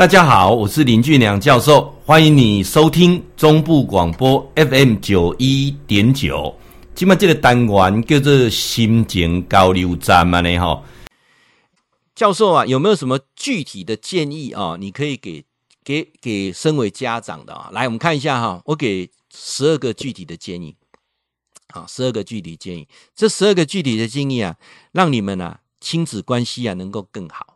[0.00, 6.56] 大家好，我是林俊良教授，欢迎你收听中部广播 FM 九一点九。
[6.94, 10.82] 今麦这个单元叫做心情交流站嘛呢哈。
[12.14, 14.74] 教授啊，有没有什么具体的建议啊？
[14.80, 15.44] 你可以给
[15.84, 20.74] 给给身为家长的啊，来，我们看一下哈，我给十二个具体的建议。
[21.74, 24.56] 好，十二个具体建议，这十二个具体的建议啊，
[24.92, 27.49] 让你们啊亲子关系啊能够更好。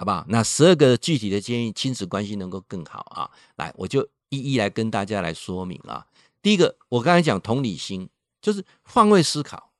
[0.00, 0.24] 好不好？
[0.28, 3.30] 那十二个具体的建议，亲子关系能够更好啊！
[3.56, 6.06] 来，我就一一来跟大家来说明啊。
[6.40, 8.08] 第一个，我刚才讲同理心，
[8.40, 9.72] 就是换位思考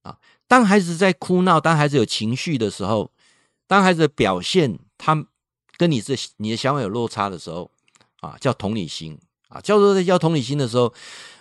[0.00, 0.16] 啊。
[0.48, 3.10] 当孩子在哭闹，当孩子有情绪的时候，
[3.66, 5.26] 当孩子的表现他
[5.76, 7.70] 跟你这你的想法有落差的时候
[8.20, 9.18] 啊，叫同理心
[9.50, 9.60] 啊。
[9.60, 10.90] 教授在教同理心的时候，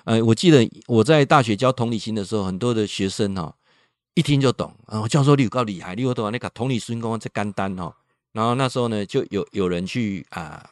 [0.04, 3.56] 呃，我记得我在大学教同理心的时候，很多的学生哈、
[4.14, 5.08] 一听就懂啊。
[5.08, 7.96] 教授你有够厉害，你有懂那个同理心讲这简单哈。
[8.32, 10.70] 然后那时候呢，就有有人去啊，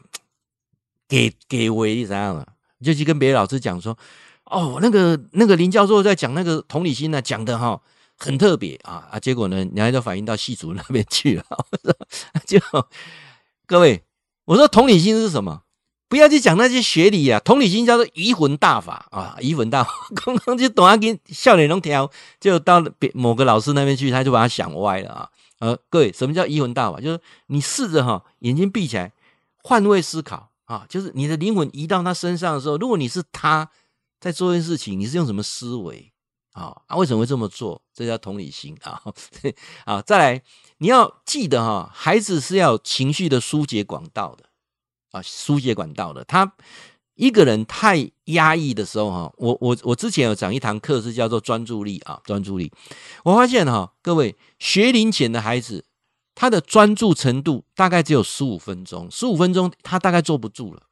[1.08, 2.48] 给给为怎样了？
[2.84, 3.98] 就去跟别的老师讲说，
[4.46, 7.82] 哦，那个那个林教授在讲那个同理心呢，讲的哈
[8.16, 9.20] 很特别啊啊！
[9.20, 11.44] 结果呢，人家就反映到系主任那边去了。
[12.46, 12.60] 就
[13.66, 14.04] 各位，
[14.46, 15.64] 我说同理心是什么？
[16.10, 19.92] 不要去讲那些学理啊，同理心叫做移魂大法啊，移魂大法。
[20.16, 25.30] 刚刚就懂啊，跟笑脸龙条，就到别某个老师那边去，他就把他想歪了啊。
[25.60, 27.00] 呃，各位，什么叫移魂大法？
[27.00, 29.14] 就是你试着哈，眼睛闭起来，
[29.64, 33.70] 换位思考啊，就是你的灵魂移到他身上的时候，如果你是他
[34.20, 36.14] 在做一件事情，你是用什么思维
[36.54, 36.82] 啊？
[36.88, 37.82] 啊，为什么会这么做？
[37.94, 39.02] 这叫同理心啊。
[39.86, 40.44] 好，再来，
[40.78, 44.46] 你要记得哈，孩子是要情绪的疏解管道的
[45.12, 46.54] 啊，疏解管道的，他。
[47.18, 52.72] 一个人太压抑的时候，哈，我我我之前有讲一堂课是叫做专注力啊，专注力。
[53.24, 55.84] 我发现哈，各位学龄前的孩子，
[56.36, 60.84] 他的专注程度大概只有十五分钟，十五分钟他大概坐不住了，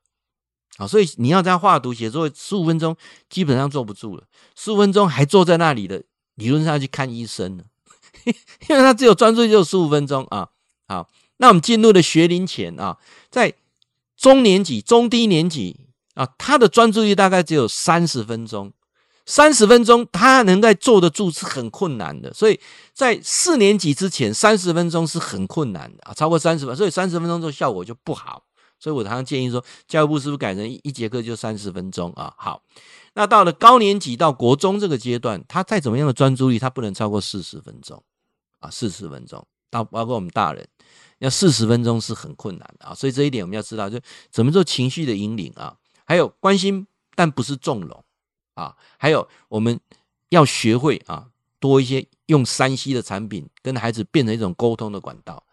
[0.77, 2.97] 啊，所以你要在画图写作，十五分钟
[3.29, 4.23] 基本上坐不住了，
[4.55, 7.63] 十五分钟还坐在那里的，理论上要去看医生了，
[8.67, 10.49] 因为他只有专注力只有十五分钟啊。
[10.87, 11.07] 好，
[11.37, 12.97] 那我们进入了学龄前啊，
[13.29, 13.53] 在
[14.17, 15.84] 中年级、中低年级。
[16.15, 18.73] 啊，他的专注力大概只有三十分钟，
[19.25, 22.59] 三十分钟他能在坐得住是很困难的，所以
[22.93, 28.43] 在四年级之前，三十分钟是很困难的啊，超过三十分，所以三十分钟之后效果就不好，
[28.79, 32.33] 所以我常常建议说，教育部是不是改成一节课就三十分钟啊？
[32.37, 32.61] 好，
[33.15, 38.01] 那到了高年级到国中这个阶段，他再怎么样的专注力，他不能超过四十分钟
[38.59, 40.65] 啊，四十分钟，到包括我们大人
[41.19, 43.99] 要四十分钟是很困难的啊，所以这一点我们要知道，就
[44.31, 45.75] 怎么做情绪的引领啊。
[46.05, 46.85] 还有关心，
[47.15, 48.03] 但不是纵容
[48.53, 48.75] 啊！
[48.97, 49.79] 还有我们
[50.29, 51.27] 要学会啊，
[51.59, 55.43] 多一些用山西的产品跟孩子变成一种沟通的管道。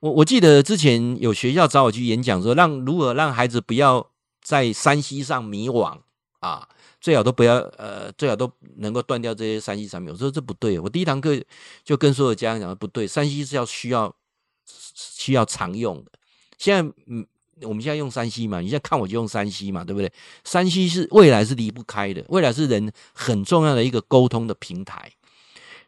[0.00, 4.10] 我我记得之前有学校找我去演讲说，让如何让孩子不要
[4.40, 5.98] 在山西上迷惘
[6.40, 6.66] 啊，
[7.00, 10.12] 最好都不要呃，最好都能够断掉这些山西产品。
[10.12, 11.38] 我说这不对，我第一堂课
[11.84, 14.16] 就跟所有家长讲不对山西是要需要
[14.64, 16.12] 需要常用的。
[16.56, 17.26] 现在嗯。
[17.64, 20.12] 我们现在用山西嘛，你现在看我就用山西嘛，对不对？
[20.44, 25.12] 山西是未来是离不开的，未来是人很重要的一个沟通的平台。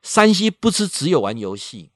[0.02, 1.90] 山西不是只有玩游戏，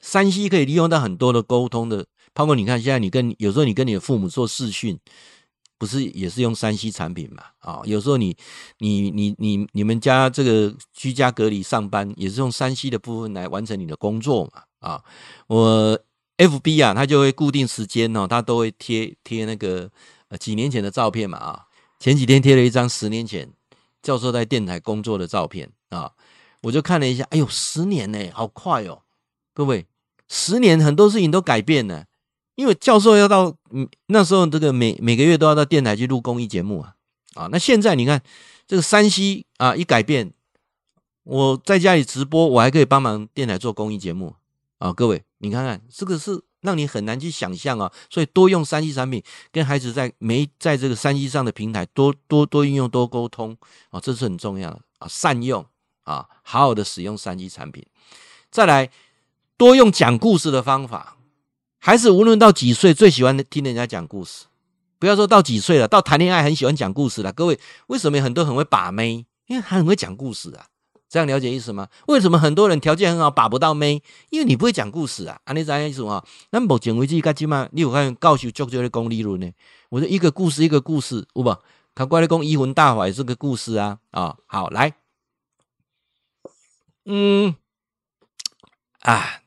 [0.00, 4.98] 山西可以利用到很多的沟通的，包括你看现在你跟有时候你跟你的父母做视讯，
[5.78, 7.44] 不是也是用山西产品嘛？
[7.60, 8.36] 啊，有时候你
[8.78, 14.62] 你你你你们家这个居家隔离上班也是用山西的部分来完成你的工作嘛？
[14.80, 15.02] 啊，
[15.46, 15.98] 我。
[16.42, 19.90] F B 啊，他就会固定时间哦，他都会贴贴那个
[20.28, 21.66] 呃几年前的照片嘛啊。
[22.00, 23.48] 前几天贴了一张十年前
[24.02, 26.10] 教授在电台工作的照片啊，
[26.62, 29.02] 我就看了一下，哎呦，十年呢，好快哦！
[29.54, 29.86] 各位，
[30.28, 32.06] 十年很多事情都改变了，
[32.56, 36.94] 因为教授要到嗯那时候这个每每个月都要到电台去录公益节目啊
[37.34, 38.20] 啊，那现在你看
[38.66, 40.32] 这个山西啊一改变，
[41.22, 44.34] 我在家里直播，我还可以帮忙电台做公益节目
[44.78, 45.22] 啊，各位。
[45.42, 49.20] 你看看，这个是让你很难去想象啊，所以多用三 C 产品，
[49.50, 53.56] 跟孩子在没在这个三 C 上的平台多多多运用多沟通
[53.90, 55.66] 啊，这是很重要的啊，善用
[56.04, 57.84] 啊，好好的使用三 C 产品。
[58.52, 58.90] 再来，
[59.56, 61.16] 多用讲故事的方法，
[61.78, 64.44] 孩子无论到几岁，最喜欢听人家讲故事。
[65.00, 67.32] 不要说到几岁了，到谈恋爱很喜欢讲故事了。
[67.32, 69.26] 各位，为什么很多很会把妹？
[69.46, 70.66] 因为他很会讲故事啊。
[71.12, 71.88] 这样了解意思吗？
[72.06, 74.02] 为什么很多人条件很好把不到妹？
[74.30, 75.38] 因为你不会讲故事啊！
[75.44, 76.24] 啊，你知道意思吗？
[76.52, 79.52] 那目前为止，干起码你有看教授足球的功利论呢？
[79.90, 81.58] 我说一个故事一个故事，有无？
[81.94, 83.98] 他过来讲移魂大法也是个故事啊！
[84.10, 84.94] 啊、好来，
[87.04, 87.54] 嗯
[89.00, 89.42] 啊，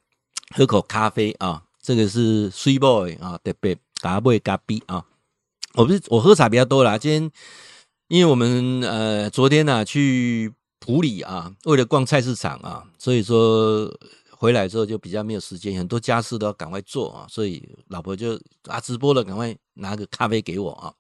[0.56, 5.04] 喝口咖啡啊，这个是 Sweet Boy 啊，特别嘎不会嘎逼啊！
[5.74, 7.32] 我不是我喝茶比较多啦，今天
[8.08, 10.54] 因为我们呃昨天呢、啊、去
[10.86, 13.92] 埔里啊，为了逛菜市场啊，所以说
[14.30, 20.94] 回来之后就比较没有时间，很多家事都要赶快做啊，所以老婆就啊直播了，赶快拿个咖啡给我啊。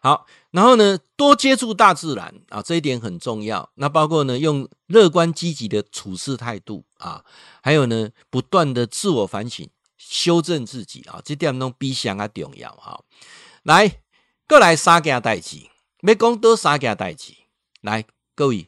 [0.00, 3.70] 好，然后呢，多接触大自然啊，这一点很重要。
[3.74, 7.22] 那包括呢，用乐观积极的处事态度啊，
[7.62, 9.68] 还有呢，不断的自我反省、
[9.98, 12.98] 修正自己啊，这点都比啥啊重要啊。
[13.64, 14.00] 来，
[14.48, 15.58] 过来三件代志，
[16.00, 17.34] 要讲多三件代志。
[17.82, 18.06] 来，
[18.42, 18.66] 各位，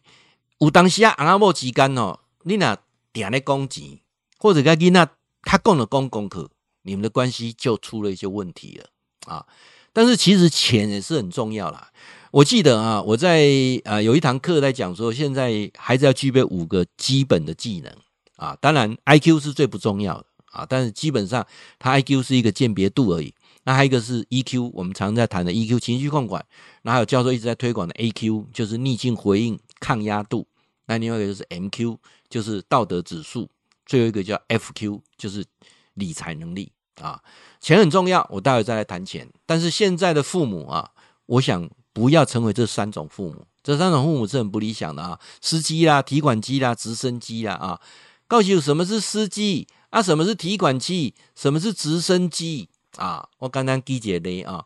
[0.61, 2.79] 有当时啊，阿某之间哦，你若
[3.13, 3.99] 定咧讲钱，
[4.39, 5.09] 或者甲囡仔
[5.43, 6.49] 他讲了讲功课，
[6.83, 8.87] 你们的关系就出了一些问题了
[9.27, 9.45] 啊。
[9.93, 11.91] 但是其实钱也是很重要啦。
[12.31, 13.49] 我记得啊，我在
[13.85, 17.93] 啊有一堂课在讲说，现在孩子要具备五个基本的技能
[18.37, 18.57] 啊。
[18.61, 21.45] 当然，IQ 是最不重要的啊，但是基本上
[21.81, 23.35] 他 IQ 是一个鉴别度而已。
[23.67, 26.45] 那还有一个是 EQ，我们常在谈的 EQ 情绪控管。
[26.83, 30.47] 那还有教授一直在推广的 AQ，就是逆境回应、抗压度。
[30.87, 31.99] 那另外一个就是 MQ，
[32.31, 33.51] 就是道德指数。
[33.85, 35.45] 最后一个叫 FQ，就是
[35.93, 36.73] 理财能力
[37.03, 37.23] 啊。
[37.61, 39.31] 钱很重要，我待会再来谈钱。
[39.45, 40.93] 但是现在的父母啊，
[41.27, 43.47] 我想不要成为这三种父母。
[43.63, 47.79] 这三种父母是很不理想的啊，司机啦、提款机啦、直升机啦啊。
[48.27, 50.01] 告诉什么是司机啊？
[50.03, 51.15] 什么是提款机？
[51.35, 53.29] 什么是直升机啊？
[53.39, 54.65] 我刚刚理解的啊。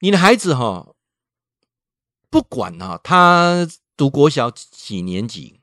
[0.00, 0.94] 你的孩子哈、
[2.28, 3.68] 不管、啊，他
[4.00, 5.60] 读国小几年级，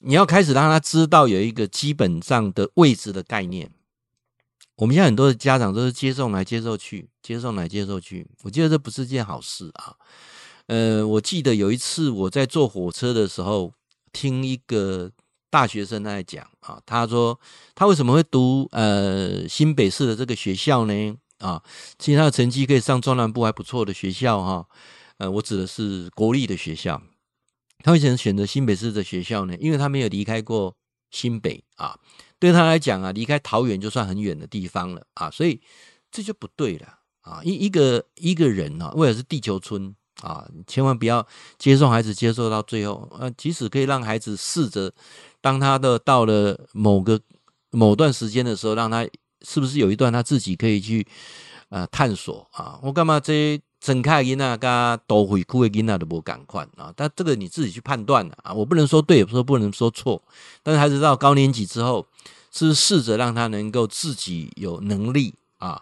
[0.00, 3.70] 你要开始让他知道有一个基本上的位置的概念。
[4.76, 8.26] 我们现在很多的家长都是接送来接送去，接送来接送去。
[8.42, 9.96] 我觉得这不是件好事啊。
[10.66, 13.72] 呃，我记得有一次我在坐火车的时候，
[14.12, 15.10] 听一个
[15.48, 17.40] 大学生在讲啊，他说
[17.74, 21.16] 他为什么会读呃新北市的这个学校呢？
[21.38, 21.62] 啊，
[21.98, 24.66] 其实他的成绩可以上中南部还不错的学校哈。
[25.16, 27.00] 呃，我指的是国立的学校。
[27.82, 29.56] 他为什么选择新北市的学校呢？
[29.58, 30.74] 因为他没有离开过
[31.10, 31.98] 新北啊。
[32.38, 35.60] 对他来讲啊，离开桃园就算很远的地方了啊，所以
[36.10, 36.86] 这就不对了
[37.20, 37.42] 啊！
[37.44, 41.26] 一一个一个人啊，为了是地球村啊，千万不要
[41.58, 43.28] 接送孩子接受到最后啊。
[43.36, 44.90] 即使可以让孩子试着，
[45.42, 47.20] 当他的到了某个
[47.70, 49.06] 某段时间的时候，让他
[49.42, 51.06] 是不是有一段他自己可以去
[51.68, 52.80] 呃探索啊？
[52.82, 56.92] 我干嘛这整开囡仔跟都会哭的囡仔都不赶快啊？
[56.94, 60.22] 但这个你自己去判断啊，我不能说对，也不说不能说错，
[60.62, 62.06] 但是孩子到高年级之后。
[62.52, 65.80] 是试着让他能够自己有能力啊，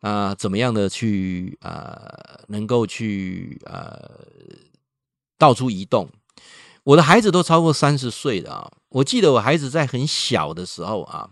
[0.00, 3.96] 那怎么样的去呃，能够去呃
[5.38, 6.08] 到处移动。
[6.82, 11.30] 我的孩子都超过三十岁了啊，我记得我孩子在很小的时候啊，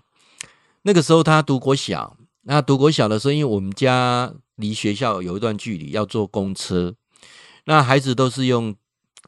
[0.82, 6.94] 那个时候他读国小，那读国小的时候，因为我们家离学校有一段距离，要坐公车，
[7.66, 8.74] 那孩子都是用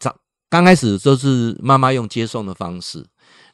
[0.01, 0.17] 早
[0.51, 3.07] 刚开始都是妈妈用接送的方式，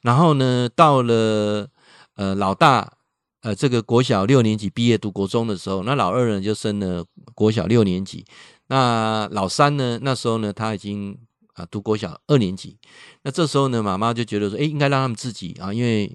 [0.02, 1.68] 然后呢，到了。
[2.16, 2.92] 呃，老大，
[3.40, 7.04] 呃，这个国小六年级毕业读国中的时候，那老二呢就升了
[7.34, 8.24] 国小六年级。
[8.68, 11.10] 那老三呢，那时候呢他已经
[11.54, 12.78] 啊、呃、读国小二年级。
[13.22, 16.08] 那这时候呢，妈妈就觉得说，诶，应该让他们自己啊，因为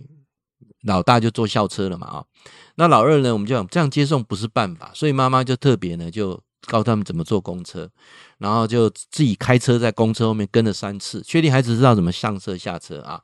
[0.89, 2.17] 老大就坐校车了嘛啊。
[2.75, 7.89] 那老二呢，我们就讲这样接送不是办法，所以妈妈就特别呢就告诉他们怎么坐公车，
[8.37, 13.21] 然后就自己开车在公车后面跟了三次，确定孩子知道怎么上车下车啊。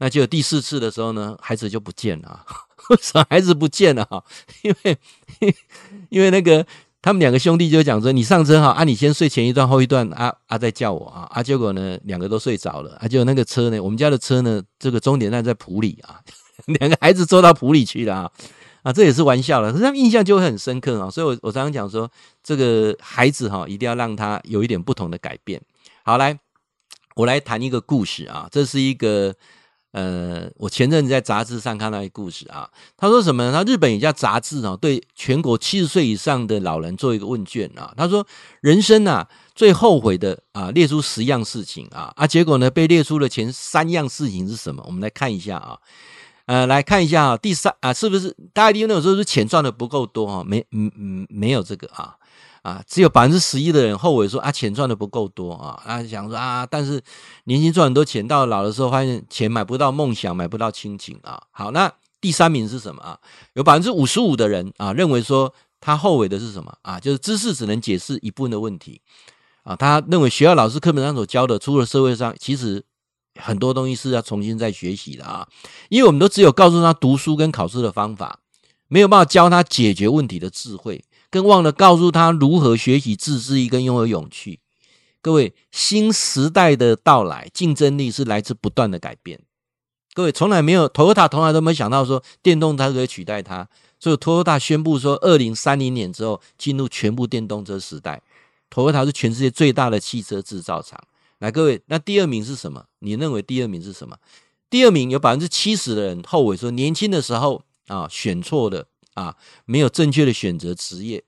[0.00, 2.44] 那就第四次的时候呢，孩子就不见了。
[2.90, 4.22] 为什么孩子不见了哈？
[4.62, 4.98] 因为
[6.08, 6.64] 因为那个
[7.02, 12.96] 他们两个兄弟就讲说：“你上车哈，啊，你先睡前一段后一段，啊啊再叫我啊啊。”结果呢，两个都睡着了。
[12.96, 16.20] 啊，结果那个车呢，我们家的车呢，这个终点站在埔里啊，
[16.66, 18.30] 两个孩子坐到埔里去了啊
[18.82, 21.10] 啊，这也是玩笑了，可是他们印象就会很深刻啊。
[21.10, 22.10] 所以我我常常讲说，
[22.42, 25.60] 这个孩子哈，一定要让他有一点不同的改变。
[26.02, 26.38] 好，来，
[27.16, 29.34] 我来谈一个故事啊，这是一个。
[29.92, 33.50] 呃，我前阵子在杂志上看到一个故事啊，他说什么呢？
[33.50, 38.24] 他日本有一家杂志啊，对全国七十岁以上的老人做一个问卷啊，他说
[38.60, 44.84] 人生啊最后悔的啊，列出十样事情啊啊，结果呢被列出了前三样事情是什么？
[44.86, 45.78] 我们来看一下啊，
[46.48, 50.42] 呃，来看一下啊，第三啊，是不是大家因为那种时候是钱赚的不够多啊？
[50.46, 52.16] 没嗯嗯没有这个啊。
[52.62, 57.00] 啊，只有百分之十一的人后悔说啊，钱赚的不够多啊，啊，想说啊，但是
[57.44, 61.40] 年轻赚很多钱，到老的时候发现钱买不到梦想，买不到亲情啊。
[61.50, 61.90] 好，那
[62.20, 63.18] 第三名是什么啊？
[63.52, 66.98] 有百分之五十五的人啊，认为说他后悔的是什么啊？
[66.98, 69.00] 就是知识只能解释一部分的问题
[69.64, 69.76] 啊。
[69.76, 72.84] 他认为学校老师课本上所教的，出了社会上其实
[73.38, 75.48] 很多东西是要重新再学习的啊。
[75.88, 78.40] 因为我们都只有告诉他读书跟考试的方法。
[78.90, 84.60] 没有办法教他解决问题的智慧，更忘了告诉他如何学习自制力跟拥有勇气。
[85.20, 89.40] 各位，新时代的到来，竞争力是来自不断的改变。
[90.14, 93.68] 各位，从来没有，Toyota 从来都没想到说电动车可以取代它，
[94.00, 98.22] 所以 Toyota 宣布说，二零三零年之后进入全部电动车时代。
[98.70, 100.98] Toyota 是全世界最大的汽车制造厂。
[101.38, 102.84] 来，各位，那第二名是什么？
[102.98, 104.16] 你认为第二名是什么？
[104.68, 111.22] 第二名有百分之七十的人后悔说，年轻的时候啊选错了啊，没有正确的选择职业。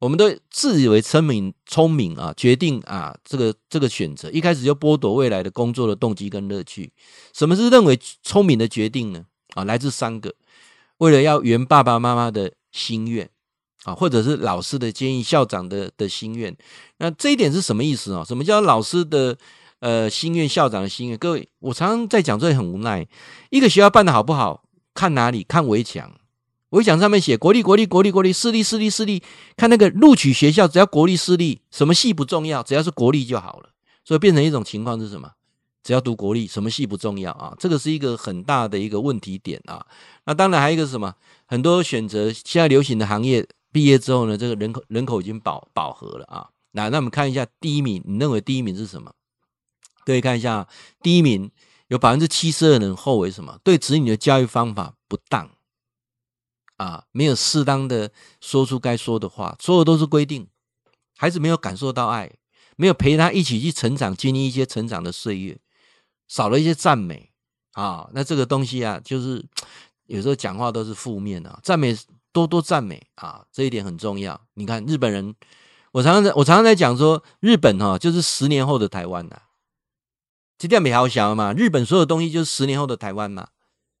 [0.00, 6.92] 我们都自以为聪明聪明啊，决定啊这个这个选择，一开始就剥夺未来的工作的动机跟乐趣。
[7.32, 9.24] 什么是认为聪明的决定呢？
[9.54, 10.34] 啊，来自三个：
[10.98, 13.30] 为了要圆爸爸妈妈的心愿
[13.84, 16.54] 啊，或者是老师的建议、校长的的心愿。
[16.98, 18.24] 那这一点是什么意思啊？
[18.24, 19.36] 什么叫老师的
[19.80, 21.18] 呃心愿、校长的心愿？
[21.18, 23.06] 各位，我常常在讲，这很无奈。
[23.50, 24.64] 一个学校办得好不好，
[24.94, 25.44] 看哪里？
[25.44, 26.12] 看围墙。
[26.70, 29.22] 围墙上面写国立国立国立国立私立私立私立，
[29.56, 33.68] 看那个录取学校，只要国立私立，什么系不重要，只要是国立就好了。
[34.04, 35.30] 所以变成一种情况是什么？
[35.84, 37.54] 只要读国立，什么系不重要啊？
[37.60, 39.86] 这个是一个很大的一个问题点啊。
[40.24, 41.14] 那当然还有一个是什么？
[41.46, 46.48] 很多选择现在流行的行业，毕业之后呢，这个人口人口已经饱饱和了啊。
[46.70, 49.12] 那那我们看一下第一名，你认为第一名是什么？
[50.04, 50.68] 各位看一下，
[51.02, 51.50] 第一名
[51.88, 53.58] 有百分之七十二人后为什么？
[53.64, 55.50] 对子女的教育方法不当。
[56.76, 60.46] 啊，没有适当的说出该说的话，所有都是规定，
[61.16, 62.32] 孩子没有感受到爱，
[62.76, 65.58] 没有陪他一起去成长，经历一些成长的岁月，
[66.28, 67.32] 少了一些赞美
[67.72, 68.08] 啊。
[68.12, 69.44] 那这个东西啊，就是
[70.06, 71.96] 有时候讲话都是负面的，赞美
[72.34, 74.38] 多多赞美啊，这一点很重要。
[74.54, 75.34] 你看日本人，
[75.92, 79.42] 我常常在我常常在讲说，日本哈、就是十年后的台湾呐、啊，
[80.58, 83.48] 这点没好想嘛，日本所有东西就是十年后的台湾嘛。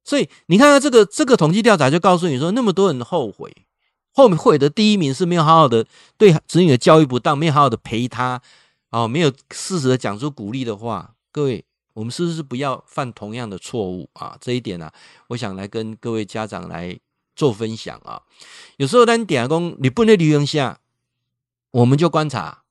[0.02, 3.54] 所以你看看这个这个统计调查就告诉你说，那么多人后悔，
[4.12, 5.86] 后悔的第一名是没有好好的
[6.18, 8.42] 对子女的教育不当，没有好好的陪他，
[8.90, 11.14] 哦，没有适时的讲出鼓励的话。
[11.32, 11.64] 各位，
[11.94, 14.36] 我们是不是不要犯同样的错误啊？
[14.40, 14.90] 这一点呢、
[15.28, 16.98] 我想来跟各位家长来
[17.34, 18.22] 做分享啊。
[18.76, 20.80] 有时候当你点工你不能留言下，
[21.70, 22.62] 我们就观察，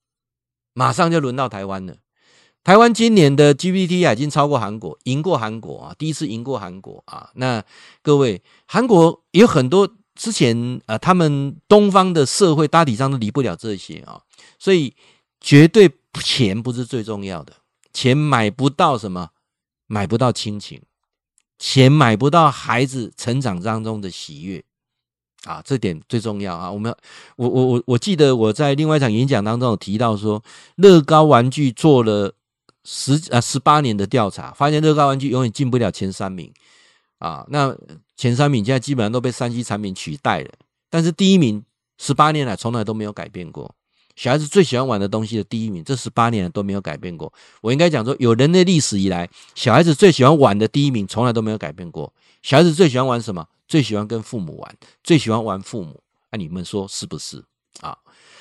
[0.74, 1.98] 马上就轮到台湾了。
[2.64, 7.30] 台湾今年的 GDP 啊，已经超过韩国，赢过韩国啊，第一次赢过韩国啊。
[7.36, 7.62] 那
[8.02, 14.22] 各位，韩国有很多之前啊，他们东方的社会大体上都离不了这些啊，
[14.58, 14.96] 所以
[15.42, 15.92] 绝对
[16.22, 17.54] 钱不是最重要的，
[17.92, 19.32] 钱买不到什么，
[19.88, 20.82] 买不到亲情，
[21.60, 24.64] 钱买不到孩子成长当中的喜悦
[25.44, 26.72] 啊，这点最重要啊。
[26.72, 26.96] 我们，
[27.36, 30.44] 我我我我记得我在另外一场演讲当中有提到说，
[30.76, 32.34] 乐高玩具做了。
[32.86, 36.52] 十啊十八年的调查发现，乐高玩具永远进不了前三名
[37.18, 37.46] 啊。
[37.48, 37.74] 那
[38.18, 40.52] 前三名现在基本上都被三 C 产品取代了，
[40.90, 41.64] 但是第一名
[41.98, 43.74] 十八年来从来都没有改变过。
[44.16, 47.32] 小孩子最喜欢玩的东西的第一名，这十八年都没有改变过。
[47.62, 52.14] 我应该讲说，有人类历史以来，小孩子最喜欢玩的第一名从来都没有改变过。
[52.42, 53.46] 小孩子最喜欢玩什么？
[53.68, 56.00] 最喜欢跟父母玩，最喜欢玩父母。
[56.32, 57.44] 那、你们说是不是
[57.82, 57.98] 啊？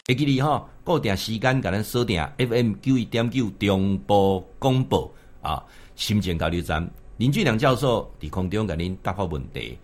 [0.07, 5.11] 会记你哈，固定时间给咱锁定 FM 九一点九中波广播
[5.41, 5.65] 啊，
[5.95, 9.79] 心情交流站林俊良教授伫空中给您答复问题。